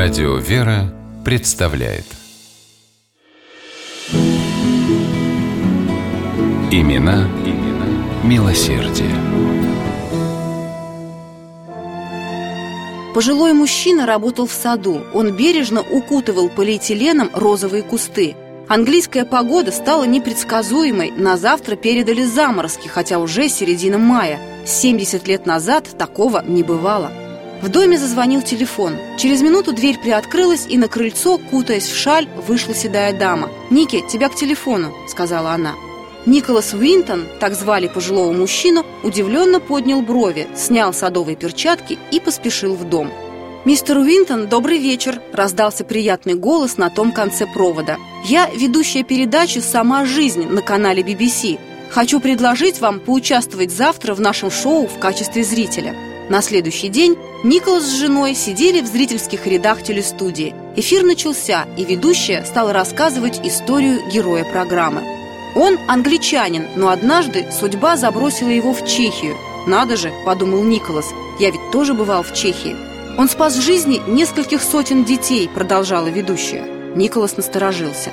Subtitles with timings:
[0.00, 2.04] Радио «Вера» представляет
[6.70, 9.10] Имена, имена милосердие.
[13.12, 15.02] Пожилой мужчина работал в саду.
[15.12, 18.36] Он бережно укутывал полиэтиленом розовые кусты.
[18.68, 21.10] Английская погода стала непредсказуемой.
[21.10, 24.38] На завтра передали заморозки, хотя уже середина мая.
[24.64, 27.10] 70 лет назад такого не бывало.
[27.60, 28.96] В доме зазвонил телефон.
[29.16, 33.50] Через минуту дверь приоткрылась, и на крыльцо, кутаясь в шаль, вышла седая дама.
[33.70, 35.74] «Ники, тебя к телефону»,— сказала она.
[36.24, 42.88] Николас Уинтон, так звали пожилого мужчину, удивленно поднял брови, снял садовые перчатки и поспешил в
[42.88, 43.10] дом.
[43.64, 47.96] «Мистер Уинтон, добрый вечер!»– раздался приятный голос на том конце провода.
[48.24, 51.58] «Я ведущая передачи «Сама жизнь» на канале BBC.
[51.90, 56.07] Хочу предложить вам поучаствовать завтра в нашем шоу в качестве зрителя».
[56.28, 60.54] На следующий день Николас с женой сидели в зрительских рядах телестудии.
[60.76, 65.02] Эфир начался, и ведущая стала рассказывать историю героя программы.
[65.56, 69.36] Он англичанин, но однажды судьба забросила его в Чехию.
[69.66, 71.06] «Надо же»,– подумал Николас,–
[71.40, 72.76] «я ведь тоже бывал в Чехии».
[73.16, 76.64] «Он спас жизни нескольких сотен детей»,– продолжала ведущая.
[76.94, 78.10] Николас насторожился.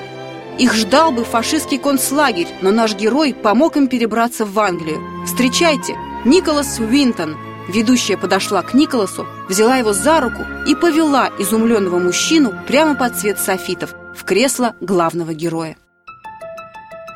[0.57, 5.01] Их ждал бы фашистский концлагерь, но наш герой помог им перебраться в Англию.
[5.25, 7.35] Встречайте, Николас Уинтон,
[7.67, 13.39] Ведущая подошла к Николасу, взяла его за руку и повела изумленного мужчину прямо под цвет
[13.39, 15.75] софитов в кресло главного героя.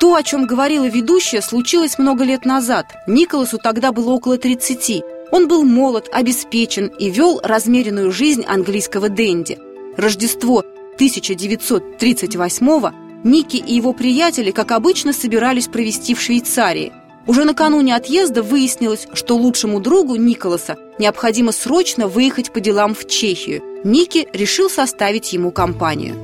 [0.00, 2.86] То, о чем говорила ведущая, случилось много лет назад.
[3.06, 5.04] Николасу тогда было около 30.
[5.30, 9.58] Он был молод, обеспечен и вел размеренную жизнь английского денди.
[9.96, 10.64] Рождество
[10.98, 12.92] 1938-го
[13.22, 16.94] Ники и его приятели, как обычно, собирались провести в Швейцарии–
[17.26, 23.62] уже накануне отъезда выяснилось, что лучшему другу Николаса необходимо срочно выехать по делам в Чехию.
[23.84, 26.16] Ники решил составить ему компанию.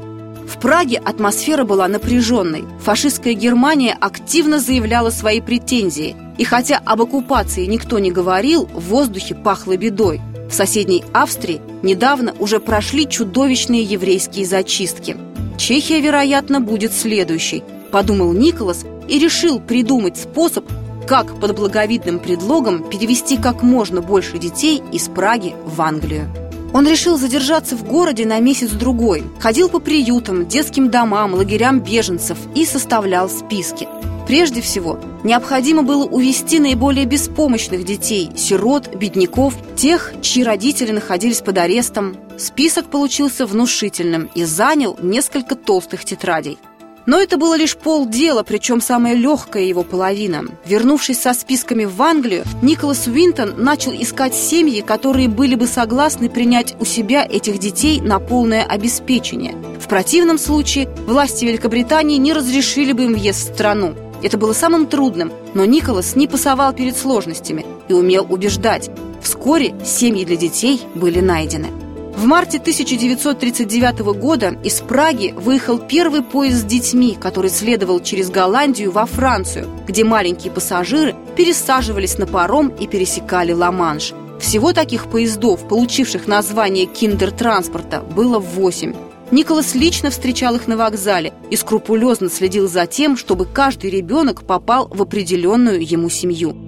[0.46, 2.64] В Праге атмосфера была напряженной.
[2.80, 6.16] Фашистская Германия активно заявляла свои претензии.
[6.38, 10.20] И хотя об оккупации никто не говорил, в воздухе пахло бедой.
[10.48, 15.16] В соседней Австрии недавно уже прошли чудовищные еврейские зачистки.
[15.58, 20.64] Чехия, вероятно, будет следующей, подумал Николас и решил придумать способ
[21.06, 26.28] как под благовидным предлогом перевести как можно больше детей из Праги в Англию.
[26.74, 32.66] Он решил задержаться в городе на месяц-другой, ходил по приютам, детским домам, лагерям беженцев и
[32.66, 33.88] составлял списки.
[34.26, 41.58] Прежде всего, необходимо было увести наиболее беспомощных детей, сирот, бедняков, тех, чьи родители находились под
[41.58, 42.16] арестом.
[42.36, 46.58] Список получился внушительным и занял несколько толстых тетрадей–
[47.06, 50.44] но это было лишь полдела, причем самая легкая его половина.
[50.66, 56.74] Вернувшись со списками в Англию, Николас Уинтон начал искать семьи, которые были бы согласны принять
[56.80, 59.54] у себя этих детей на полное обеспечение.
[59.80, 63.94] В противном случае власти Великобритании не разрешили бы им въезд в страну.
[64.22, 68.90] Это было самым трудным, но Николас не пасовал перед сложностями и умел убеждать.
[69.22, 71.85] Вскоре семьи для детей были найдены.
[72.16, 78.90] В марте 1939 года из Праги выехал первый поезд с детьми, который следовал через Голландию
[78.90, 84.14] во Францию, где маленькие пассажиры пересаживались на паром и пересекали Ла-Манш.
[84.40, 88.94] Всего таких поездов, получивших название киндер-транспорта, было восемь.
[89.30, 94.88] Николас лично встречал их на вокзале и скрупулезно следил за тем, чтобы каждый ребенок попал
[94.88, 96.65] в определенную ему семью.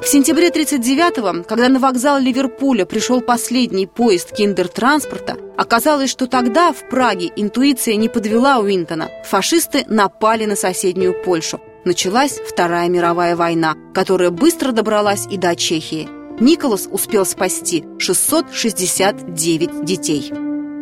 [0.00, 6.88] В сентябре 1939-го, когда на вокзал Ливерпуля пришел последний поезд киндер-транспорта, оказалось, что тогда в
[6.88, 9.10] Праге интуиция не подвела Уинтона.
[9.24, 11.60] Фашисты напали на соседнюю Польшу.
[11.84, 16.08] Началась Вторая мировая война, которая быстро добралась и до Чехии.
[16.38, 20.32] Николас успел спасти 669 детей.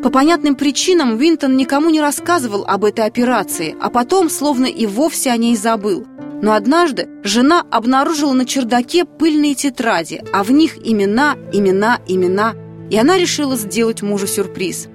[0.03, 5.31] По понятным причинам Уинтон никому не рассказывал об этой операции, а потом словно и вовсе
[5.31, 6.07] о ней забыл–
[6.43, 12.55] но однажды жена обнаружила на чердаке пыльные тетради, а в них имена, имена, имена.
[12.91, 14.89] И она решила сделать мужу сюрприз.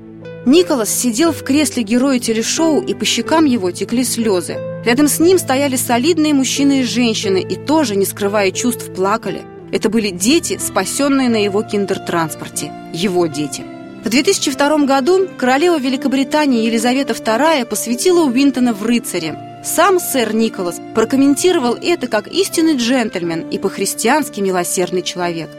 [0.45, 4.57] Николас сидел в кресле героя телешоу, и по щекам его текли слезы.
[4.85, 9.43] Рядом с ним стояли солидные мужчины и женщины, и тоже, не скрывая чувств, плакали.
[9.71, 12.71] Это были дети, спасенные на его киндер-транспорте.
[12.93, 13.63] Его дети.
[14.03, 19.50] В 2002 году королева Великобритании Елизавета II посвятила Уинтона в рыцаре.
[19.63, 25.49] Сам сэр Николас прокомментировал это как истинный джентльмен и по-христиански милосердный человек.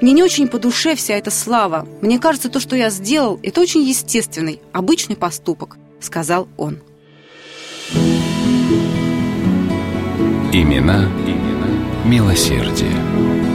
[0.00, 1.86] Мне не очень по душе вся эта слава.
[2.00, 6.78] Мне кажется, то, что я сделал, это очень естественный, обычный поступок, сказал он.
[10.52, 13.47] Имена, имена милосердие.